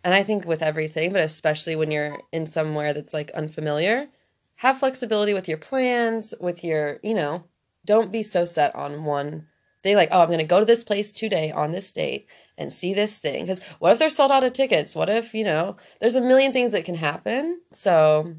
and 0.03 0.13
I 0.13 0.23
think 0.23 0.45
with 0.45 0.61
everything, 0.61 1.11
but 1.11 1.21
especially 1.21 1.75
when 1.75 1.91
you're 1.91 2.17
in 2.31 2.45
somewhere 2.45 2.93
that's 2.93 3.13
like 3.13 3.31
unfamiliar, 3.31 4.07
have 4.55 4.79
flexibility 4.79 5.33
with 5.33 5.47
your 5.47 5.57
plans, 5.57 6.33
with 6.39 6.63
your 6.63 6.99
you 7.03 7.13
know 7.13 7.43
don't 7.85 8.11
be 8.11 8.23
so 8.23 8.45
set 8.45 8.73
on 8.75 9.05
one 9.05 9.47
thing 9.83 9.95
like 9.95 10.09
oh 10.11 10.21
i'm 10.21 10.27
going 10.27 10.39
to 10.39 10.43
go 10.43 10.59
to 10.59 10.65
this 10.65 10.83
place 10.83 11.13
today 11.13 11.51
on 11.51 11.71
this 11.71 11.91
date 11.91 12.27
and 12.57 12.71
see 12.71 12.93
this 12.93 13.19
thing. 13.19 13.43
Because 13.43 13.61
what 13.79 13.91
if 13.91 13.99
they're 13.99 14.09
sold 14.09 14.31
out 14.31 14.43
of 14.43 14.53
tickets? 14.53 14.95
What 14.95 15.09
if 15.09 15.33
you 15.33 15.43
know 15.43 15.77
there's 15.99 16.15
a 16.15 16.21
million 16.21 16.53
things 16.53 16.71
that 16.71 16.85
can 16.85 16.95
happen. 16.95 17.61
So 17.71 18.35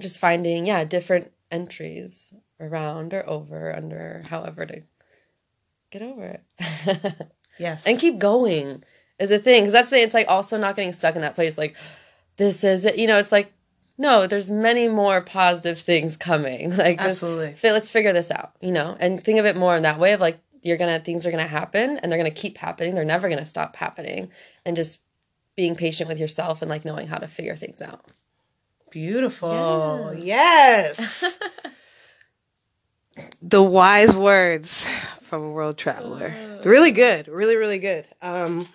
just 0.00 0.18
finding 0.18 0.66
yeah 0.66 0.84
different 0.84 1.32
entries 1.50 2.32
around 2.60 3.14
or 3.14 3.28
over 3.28 3.74
under 3.74 4.22
however 4.28 4.66
to 4.66 4.82
get 5.90 6.02
over 6.02 6.24
it. 6.24 7.30
Yes. 7.58 7.86
And 7.86 7.98
keep 7.98 8.18
going 8.18 8.84
is 9.18 9.30
a 9.30 9.38
thing 9.38 9.62
because 9.62 9.74
that's 9.74 9.90
the 9.90 10.00
it's 10.00 10.14
like 10.14 10.28
also 10.28 10.56
not 10.56 10.76
getting 10.76 10.94
stuck 10.94 11.14
in 11.14 11.20
that 11.20 11.34
place 11.34 11.58
like 11.58 11.76
this 12.36 12.64
is 12.64 12.86
it 12.86 12.96
you 12.96 13.06
know 13.06 13.18
it's 13.18 13.32
like 13.32 13.52
no 13.98 14.26
there's 14.26 14.50
many 14.50 14.88
more 14.88 15.20
positive 15.20 15.78
things 15.78 16.16
coming 16.16 16.74
like 16.76 16.98
absolutely. 17.02 17.54
let's 17.70 17.90
figure 17.90 18.14
this 18.14 18.30
out 18.30 18.52
you 18.62 18.72
know 18.72 18.96
and 18.98 19.22
think 19.22 19.38
of 19.38 19.44
it 19.44 19.58
more 19.58 19.76
in 19.76 19.82
that 19.82 19.98
way 19.98 20.14
of 20.14 20.20
like 20.20 20.38
you're 20.62 20.78
gonna 20.78 21.00
things 21.00 21.26
are 21.26 21.30
gonna 21.30 21.46
happen 21.46 21.98
and 21.98 22.10
they're 22.10 22.18
gonna 22.18 22.30
keep 22.30 22.56
happening 22.56 22.94
they're 22.94 23.04
never 23.04 23.28
gonna 23.28 23.44
stop 23.44 23.76
happening 23.76 24.30
and 24.64 24.74
just 24.74 25.00
being 25.60 25.74
patient 25.74 26.08
with 26.08 26.18
yourself 26.18 26.62
and 26.62 26.70
like 26.70 26.86
knowing 26.86 27.06
how 27.06 27.18
to 27.18 27.28
figure 27.28 27.54
things 27.54 27.82
out. 27.82 28.00
Beautiful. 28.90 30.14
Yes. 30.16 31.38
the 33.42 33.62
wise 33.62 34.14
words 34.14 34.88
from 35.22 35.42
a 35.42 35.50
world 35.50 35.76
traveler. 35.78 36.34
Really 36.64 36.90
good. 36.90 37.28
Really, 37.28 37.56
really 37.56 37.78
good. 37.78 38.06
Um, 38.20 38.66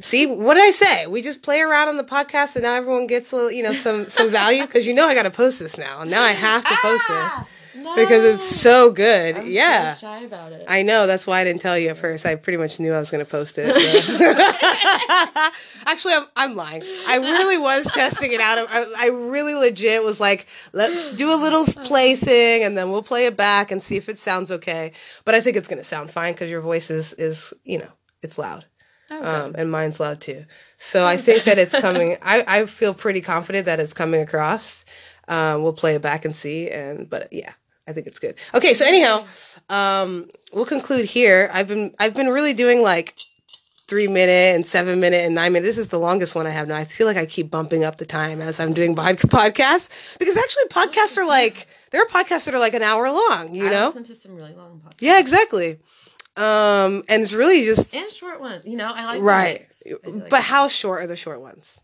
see, 0.00 0.26
what 0.26 0.54
did 0.54 0.64
I 0.64 0.70
say? 0.70 1.06
We 1.06 1.22
just 1.22 1.42
play 1.42 1.60
around 1.60 1.88
on 1.88 1.96
the 1.96 2.04
podcast 2.04 2.56
and 2.56 2.62
now 2.64 2.74
everyone 2.74 3.06
gets 3.06 3.32
a, 3.32 3.48
you 3.54 3.62
know 3.62 3.72
some 3.72 4.06
some 4.06 4.28
value 4.28 4.62
because 4.66 4.86
you 4.86 4.94
know 4.94 5.06
I 5.06 5.14
got 5.14 5.24
to 5.24 5.30
post 5.30 5.58
this 5.58 5.78
now. 5.78 6.04
Now 6.04 6.22
I 6.22 6.32
have 6.32 6.64
to 6.64 6.74
post 6.82 7.04
Ah, 7.08 7.46
because 7.94 8.24
it's 8.24 8.44
so 8.44 8.90
good. 8.90 9.36
I'm 9.36 9.46
yeah. 9.46 9.94
so 9.94 10.06
shy 10.06 10.20
about 10.20 10.52
it. 10.52 10.64
I 10.66 10.82
know. 10.82 11.06
That's 11.06 11.26
why 11.26 11.40
I 11.40 11.44
didn't 11.44 11.60
tell 11.60 11.78
you 11.78 11.90
at 11.90 11.98
first. 11.98 12.26
I 12.26 12.34
pretty 12.34 12.56
much 12.56 12.80
knew 12.80 12.92
I 12.92 12.98
was 12.98 13.10
going 13.10 13.24
to 13.24 13.30
post 13.30 13.58
it. 13.58 13.74
so. 14.02 14.18
Actually, 15.86 16.14
I'm, 16.14 16.26
I'm 16.36 16.56
lying. 16.56 16.82
I 17.06 17.16
really 17.18 17.58
was 17.58 17.84
testing 17.92 18.32
it 18.32 18.40
out. 18.40 18.66
I, 18.70 18.84
I 18.98 19.08
really 19.08 19.54
legit 19.54 20.02
was 20.02 20.18
like, 20.18 20.46
let's 20.72 21.12
do 21.12 21.28
a 21.28 21.38
little 21.40 21.64
play 21.84 22.16
thing 22.16 22.64
and 22.64 22.76
then 22.76 22.90
we'll 22.90 23.02
play 23.02 23.26
it 23.26 23.36
back 23.36 23.70
and 23.70 23.82
see 23.82 23.96
if 23.96 24.08
it 24.08 24.18
sounds 24.18 24.50
okay. 24.50 24.92
But 25.24 25.34
I 25.34 25.40
think 25.40 25.56
it's 25.56 25.68
going 25.68 25.78
to 25.78 25.84
sound 25.84 26.10
fine 26.10 26.32
because 26.32 26.50
your 26.50 26.62
voice 26.62 26.90
is, 26.90 27.12
is, 27.14 27.54
you 27.64 27.78
know, 27.78 27.90
it's 28.22 28.38
loud. 28.38 28.66
Okay. 29.10 29.24
Um, 29.24 29.54
and 29.56 29.70
mine's 29.70 30.00
loud 30.00 30.20
too. 30.20 30.44
So 30.78 31.06
I 31.06 31.16
think 31.16 31.44
that 31.44 31.58
it's 31.58 31.78
coming. 31.80 32.16
I, 32.22 32.44
I 32.46 32.66
feel 32.66 32.94
pretty 32.94 33.20
confident 33.20 33.66
that 33.66 33.78
it's 33.80 33.94
coming 33.94 34.20
across. 34.20 34.84
Um, 35.28 35.62
we'll 35.62 35.72
play 35.72 35.94
it 35.94 36.02
back 36.02 36.24
and 36.24 36.34
see. 36.34 36.70
And 36.70 37.08
but 37.08 37.28
yeah, 37.32 37.52
I 37.88 37.92
think 37.92 38.06
it's 38.06 38.18
good. 38.18 38.34
Okay, 38.54 38.74
so 38.74 38.84
anyhow, 38.84 39.24
um, 39.68 40.28
we'll 40.52 40.66
conclude 40.66 41.04
here. 41.04 41.48
I've 41.52 41.68
been 41.68 41.94
I've 42.00 42.14
been 42.14 42.28
really 42.28 42.52
doing 42.54 42.82
like 42.82 43.14
three 43.88 44.08
minute 44.08 44.56
and 44.56 44.66
seven 44.66 44.98
minute 44.98 45.24
and 45.24 45.34
nine 45.34 45.52
minute. 45.52 45.64
This 45.64 45.78
is 45.78 45.88
the 45.88 45.98
longest 45.98 46.34
one 46.34 46.46
I 46.46 46.50
have 46.50 46.66
now. 46.66 46.76
I 46.76 46.84
feel 46.84 47.06
like 47.06 47.16
I 47.16 47.24
keep 47.26 47.50
bumping 47.50 47.84
up 47.84 47.96
the 47.96 48.06
time 48.06 48.40
as 48.40 48.58
I'm 48.58 48.72
doing 48.72 48.96
pod- 48.96 49.18
podcasts 49.18 50.18
because 50.18 50.36
actually 50.36 50.64
podcasts 50.70 51.16
are 51.16 51.26
like 51.26 51.68
there 51.92 52.02
are 52.02 52.06
podcasts 52.06 52.46
that 52.46 52.54
are 52.54 52.58
like 52.58 52.74
an 52.74 52.82
hour 52.82 53.08
long. 53.10 53.54
You 53.54 53.68
I 53.68 53.70
know? 53.70 53.86
listen 53.86 54.04
to 54.04 54.14
some 54.16 54.34
really 54.34 54.54
long 54.54 54.80
podcasts. 54.84 54.96
Yeah, 55.00 55.20
exactly. 55.20 55.78
Um, 56.36 57.02
and 57.08 57.22
it's 57.22 57.32
really 57.32 57.64
just 57.64 57.94
And 57.94 58.10
short 58.10 58.40
ones. 58.40 58.66
You 58.66 58.76
know, 58.76 58.90
I 58.92 59.06
like 59.06 59.22
right. 59.22 59.66
I 59.86 59.90
like 60.08 60.22
But 60.24 60.30
that. 60.30 60.42
how 60.42 60.68
short 60.68 61.02
are 61.02 61.06
the 61.06 61.16
short 61.16 61.40
ones? 61.40 61.80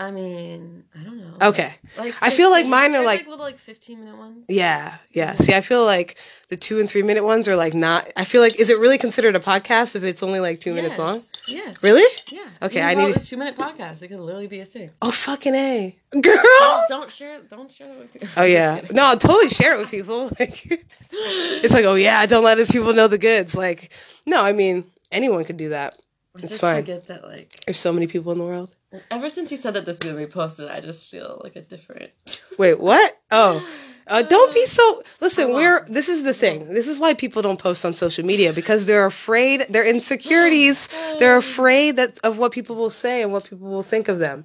I 0.00 0.12
mean, 0.12 0.84
I 0.96 1.02
don't 1.02 1.18
know. 1.18 1.48
Okay. 1.48 1.74
Like 1.96 2.14
I 2.22 2.30
feel 2.30 2.50
like 2.50 2.68
mine 2.68 2.90
are 2.90 3.02
there's, 3.02 3.06
like- 3.06 3.26
little 3.26 3.44
like 3.44 3.58
15 3.58 3.98
minute 3.98 4.16
ones. 4.16 4.44
Yeah, 4.48 4.96
yeah. 5.10 5.32
See, 5.32 5.54
I 5.54 5.60
feel 5.60 5.84
like 5.84 6.18
the 6.50 6.56
two 6.56 6.78
and 6.78 6.88
three 6.88 7.02
minute 7.02 7.24
ones 7.24 7.48
are 7.48 7.56
like 7.56 7.74
not. 7.74 8.08
I 8.16 8.24
feel 8.24 8.40
like 8.40 8.60
is 8.60 8.70
it 8.70 8.78
really 8.78 8.98
considered 8.98 9.34
a 9.34 9.40
podcast 9.40 9.96
if 9.96 10.04
it's 10.04 10.22
only 10.22 10.38
like 10.38 10.60
two 10.60 10.72
minutes 10.72 10.98
long? 10.98 11.22
Yes. 11.48 11.82
Really? 11.82 12.04
Yeah. 12.30 12.46
Okay, 12.62 12.80
I 12.80 12.94
need 12.94 13.16
a 13.16 13.20
two 13.20 13.36
minute 13.36 13.56
podcast. 13.56 14.02
It 14.02 14.08
could 14.08 14.20
literally 14.20 14.46
be 14.46 14.60
a 14.60 14.64
thing. 14.64 14.90
Oh 15.02 15.10
fucking 15.10 15.54
a, 15.54 15.96
girl. 16.12 16.42
Don't, 16.60 16.88
don't 16.88 17.10
share. 17.10 17.40
Don't 17.50 17.72
share 17.72 17.88
that 17.88 17.98
with 17.98 18.12
people. 18.12 18.28
Oh 18.36 18.44
yeah, 18.44 18.80
no, 18.92 19.04
I'll 19.04 19.18
totally 19.18 19.48
share 19.48 19.74
it 19.74 19.78
with 19.78 19.90
people. 19.90 20.30
Like, 20.38 20.84
it's 21.10 21.74
like, 21.74 21.86
oh 21.86 21.94
yeah, 21.96 22.24
don't 22.26 22.44
let 22.44 22.58
the 22.58 22.66
people 22.66 22.92
know 22.92 23.08
the 23.08 23.18
goods. 23.18 23.56
Like, 23.56 23.90
no, 24.26 24.40
I 24.44 24.52
mean, 24.52 24.84
anyone 25.10 25.44
could 25.44 25.56
do 25.56 25.70
that. 25.70 25.96
I 26.42 26.46
it's 26.46 26.58
fine. 26.58 26.76
Forget 26.82 27.06
that, 27.08 27.24
like, 27.24 27.52
There's 27.66 27.78
so 27.78 27.92
many 27.92 28.06
people 28.06 28.32
in 28.32 28.38
the 28.38 28.44
world. 28.44 28.74
ever 29.10 29.28
since 29.28 29.50
you 29.50 29.56
said 29.58 29.74
that 29.74 29.84
this 29.84 29.96
is 29.96 30.00
gonna 30.00 30.16
be 30.16 30.26
posted, 30.26 30.68
I 30.68 30.80
just 30.80 31.08
feel 31.08 31.40
like 31.42 31.56
a 31.56 31.62
different. 31.62 32.10
Wait, 32.58 32.78
what? 32.80 33.16
Oh, 33.30 33.66
uh, 34.08 34.22
don't 34.22 34.54
be 34.54 34.64
so. 34.66 35.02
Listen, 35.20 35.52
we're. 35.52 35.84
This 35.86 36.08
is 36.08 36.22
the 36.22 36.32
thing. 36.32 36.70
This 36.70 36.88
is 36.88 36.98
why 36.98 37.14
people 37.14 37.42
don't 37.42 37.60
post 37.60 37.84
on 37.84 37.92
social 37.92 38.24
media 38.24 38.52
because 38.52 38.86
they're 38.86 39.06
afraid. 39.06 39.66
They're 39.68 39.86
insecurities. 39.86 40.88
They're 41.18 41.36
afraid 41.36 41.96
that 41.96 42.18
of 42.24 42.38
what 42.38 42.52
people 42.52 42.76
will 42.76 42.90
say 42.90 43.22
and 43.22 43.32
what 43.32 43.44
people 43.48 43.68
will 43.68 43.82
think 43.82 44.08
of 44.08 44.18
them. 44.18 44.44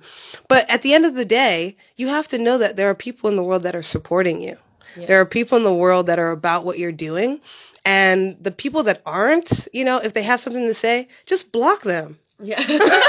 But 0.49 0.69
at 0.71 0.81
the 0.81 0.93
end 0.93 1.05
of 1.05 1.15
the 1.15 1.25
day, 1.25 1.77
you 1.95 2.07
have 2.09 2.27
to 2.29 2.37
know 2.37 2.57
that 2.57 2.75
there 2.75 2.89
are 2.89 2.95
people 2.95 3.29
in 3.29 3.35
the 3.35 3.43
world 3.43 3.63
that 3.63 3.75
are 3.75 3.83
supporting 3.83 4.41
you. 4.41 4.57
Yeah. 4.97 5.07
There 5.07 5.21
are 5.21 5.25
people 5.25 5.57
in 5.57 5.63
the 5.63 5.73
world 5.73 6.07
that 6.07 6.19
are 6.19 6.31
about 6.31 6.65
what 6.65 6.77
you're 6.77 6.91
doing. 6.91 7.39
And 7.85 8.37
the 8.41 8.51
people 8.51 8.83
that 8.83 9.01
aren't, 9.05 9.67
you 9.73 9.83
know, 9.83 9.97
if 9.97 10.13
they 10.13 10.23
have 10.23 10.39
something 10.39 10.67
to 10.67 10.73
say, 10.73 11.07
just 11.25 11.51
block 11.51 11.81
them. 11.81 12.17
Yeah. 12.39 12.61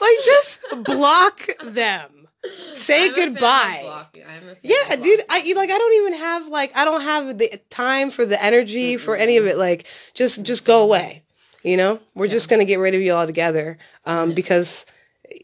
Like, 0.00 0.24
just 0.24 0.60
block 0.84 1.46
them. 1.62 2.28
Say 2.72 3.04
I'm 3.06 3.12
a 3.12 3.14
fan 3.14 3.28
of 3.28 3.34
goodbye. 3.34 3.80
blocking. 3.82 4.22
I'm 4.26 4.48
a 4.48 4.54
fan 4.54 4.56
Yeah, 4.62 4.96
dude. 4.96 5.20
I 5.28 5.52
like. 5.54 5.70
I 5.70 5.76
don't 5.78 5.94
even 6.02 6.14
have 6.14 6.48
like. 6.48 6.74
I 6.74 6.84
don't 6.86 7.02
have 7.02 7.38
the 7.38 7.60
time 7.68 8.10
for 8.10 8.24
the 8.24 8.42
energy 8.42 8.96
for 8.96 9.14
any 9.14 9.36
of 9.36 9.46
it. 9.46 9.58
Like, 9.58 9.86
just 10.14 10.42
just 10.42 10.64
go 10.64 10.82
away. 10.82 11.22
You 11.62 11.76
know, 11.76 12.00
we're 12.14 12.28
just 12.28 12.48
gonna 12.48 12.64
get 12.64 12.78
rid 12.78 12.94
of 12.94 13.02
you 13.02 13.12
altogether. 13.12 13.76
Um, 14.06 14.32
because 14.32 14.86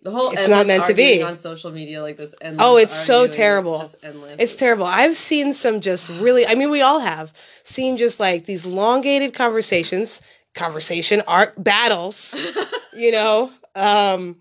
the 0.02 0.10
whole 0.10 0.30
it's 0.30 0.48
not 0.48 0.66
meant 0.66 0.84
to 0.86 0.94
be. 0.94 1.22
on 1.22 1.34
social 1.34 1.70
media 1.70 2.02
like 2.02 2.16
this. 2.16 2.34
Endless 2.40 2.66
Oh, 2.66 2.76
it's 2.76 2.94
so 2.94 3.26
terrible. 3.26 3.80
It's, 3.80 3.96
it's 4.38 4.56
terrible. 4.56 4.84
I've 4.84 5.16
seen 5.16 5.52
some 5.52 5.80
just 5.80 6.08
really. 6.08 6.46
I 6.46 6.54
mean, 6.54 6.70
we 6.70 6.82
all 6.82 7.00
have 7.00 7.32
seen 7.64 7.96
just 7.96 8.20
like 8.20 8.44
these 8.44 8.66
elongated 8.66 9.34
conversations, 9.34 10.22
conversation 10.54 11.22
art 11.26 11.54
battles. 11.62 12.38
you 12.96 13.12
know, 13.12 13.50
um, 13.74 14.36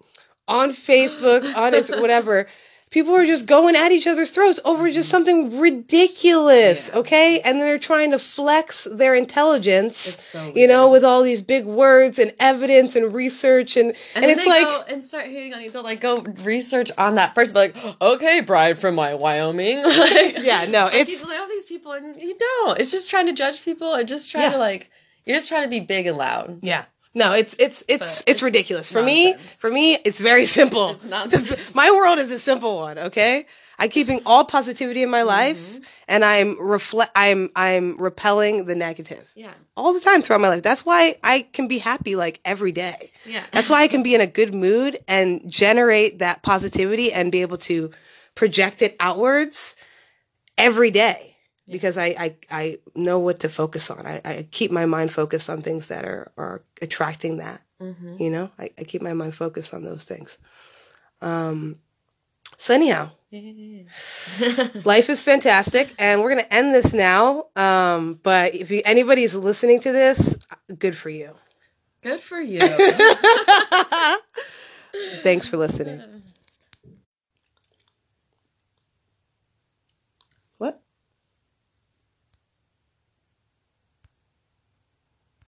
on 0.48 0.72
Facebook, 0.72 1.44
on 1.56 1.74
whatever. 2.02 2.48
People 2.96 3.14
are 3.14 3.26
just 3.26 3.46
going 3.46 3.76
at 3.76 3.92
each 3.92 4.08
other's 4.08 4.32
throats 4.32 4.58
over 4.64 4.86
mm-hmm. 4.86 4.94
just 4.94 5.10
something 5.10 5.60
ridiculous, 5.60 6.90
Yeah. 6.94 7.00
okay? 7.00 7.42
And 7.44 7.60
they're 7.60 7.78
trying 7.78 8.12
to 8.12 8.20
flex 8.20 8.88
their 8.90 9.14
intelligence, 9.14 9.98
so 9.98 10.54
you 10.56 10.66
know, 10.66 10.90
with 10.90 11.04
all 11.04 11.22
these 11.22 11.42
big 11.42 11.66
words 11.66 12.20
and 12.20 12.32
evidence 12.40 12.96
and 12.96 13.14
research 13.14 13.76
and 13.76 13.90
and, 13.90 13.98
And, 14.16 14.24
then 14.24 14.30
it's 14.38 14.46
they 14.46 14.64
like 14.64 14.90
and 14.90 15.04
start 15.04 15.26
hating 15.26 15.54
on 15.54 15.62
you. 15.62 15.72
They'll 15.72 15.84
like 15.84 16.00
go 16.00 16.22
research 16.46 16.90
on 16.98 17.16
that 17.16 17.36
person, 17.36 17.54
be 17.56 17.60
like, 17.60 18.02
okay, 18.02 18.40
Brian 18.40 18.78
from 18.78 18.96
my 18.96 19.14
Wyoming. 19.14 19.84
like, 19.84 20.38
yeah, 20.40 20.66
no, 20.70 20.88
it's 20.90 21.22
you 21.22 21.28
know 21.28 21.48
these 21.50 21.66
people, 21.66 21.92
and 21.92 22.22
you 22.22 22.34
don't. 22.34 22.80
It's 22.80 22.92
just 22.92 23.10
trying 23.10 23.26
to 23.26 23.34
judge 23.34 23.62
people 23.66 23.94
and 23.94 24.08
just 24.08 24.32
trying 24.32 24.46
Yeah. 24.46 24.52
to 24.52 24.58
like. 24.58 24.90
You're 25.26 25.36
just 25.36 25.50
trying 25.50 25.64
to 25.64 25.70
be 25.70 25.82
big 25.82 26.08
and 26.08 26.18
loud. 26.18 26.60
Yeah. 26.62 26.86
No, 27.16 27.34
it's 27.34 27.56
it's 27.60 27.84
it's 27.88 28.22
But 28.24 28.30
it's, 28.32 28.44
ridiculous. 28.44 28.92
For 28.92 29.02
me, 29.02 29.34
for 29.36 29.72
me, 29.72 29.98
it's 30.06 30.20
very 30.20 30.46
simple. 30.46 30.92
It's 30.92 31.04
nonsense. 31.10 31.74
my 31.74 31.90
world 31.90 32.20
is 32.20 32.30
a 32.32 32.38
simple 32.40 32.78
one, 32.78 33.00
okay? 33.00 33.46
I'm 33.80 33.90
keeping 33.90 34.22
all 34.26 34.46
positivity 34.46 35.02
in 35.04 35.10
my 35.10 35.20
Mm-hmm. 35.20 35.28
life 35.28 35.80
and 36.08 36.24
I'm 36.26 36.60
reflect 36.62 37.12
I'm 37.16 37.50
I'm 37.56 37.98
repelling 37.98 38.66
the 38.66 38.76
negative. 38.76 39.32
Yeah, 39.36 39.54
All 39.76 39.94
the 39.94 40.00
time 40.02 40.22
throughout 40.22 40.42
my 40.42 40.50
life. 40.50 40.62
That's 40.64 40.86
why 40.86 41.16
I 41.24 41.48
can 41.54 41.68
be 41.68 41.78
happy 41.80 42.16
like 42.16 42.40
every 42.46 42.72
day. 42.72 43.12
yeah. 43.26 43.44
That's 43.52 43.70
why 43.70 43.82
I 43.82 43.88
can 43.88 44.04
be 44.04 44.14
in 44.16 44.22
a 44.22 44.28
good 44.28 44.54
mood 44.54 44.98
and 45.08 45.42
generate 45.50 46.20
that 46.20 46.42
positivity 46.44 47.12
and 47.14 47.32
be 47.32 47.42
able 47.42 47.58
to 47.60 47.92
project 48.36 48.82
it 48.82 48.96
outwards 49.00 49.76
every 50.58 50.92
day 50.92 51.35
because 51.70 51.98
I, 51.98 52.16
I, 52.20 52.36
I 52.52 52.78
know 52.96 53.20
what 53.20 53.40
to 53.40 53.50
focus 53.50 53.90
on. 53.90 54.06
I, 54.06 54.22
I 54.26 54.48
keep 54.52 54.72
my 54.72 54.86
mind 54.86 55.12
focused 55.12 55.50
on 55.50 55.62
things 55.62 55.88
that 55.90 56.06
are, 56.06 56.32
are 56.38 56.62
attracting 56.82 57.38
that. 57.38 57.62
hmm 57.80 58.16
You 58.18 58.30
know, 58.30 58.52
I, 58.58 58.70
I 58.80 58.84
keep 58.84 59.02
my 59.02 59.14
mind 59.14 59.36
focused 59.36 59.74
on 59.74 59.84
those 59.84 60.06
things. 60.06 60.38
Um, 61.22 61.78
so 62.58 62.74
anyhow, 62.74 63.10
life 64.86 65.10
is 65.10 65.24
fantastic, 65.24 65.94
and 66.00 66.22
we're 66.22 66.30
gonna 66.30 66.48
end 66.52 66.74
this 66.74 66.94
now. 66.94 67.46
Um, 67.56 68.20
but 68.24 68.56
if 68.56 68.72
you, 68.72 68.82
anybody's 68.86 69.36
listening 69.36 69.82
to 69.82 69.92
this, 69.92 70.38
good 70.80 70.96
for 70.96 71.10
you. 71.10 71.34
Good 72.02 72.22
for 72.22 72.40
you. 72.40 72.60
Thanks 75.24 75.48
for 75.48 75.58
listening. 75.58 76.02